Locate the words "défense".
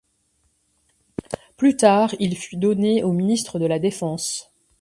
3.77-4.51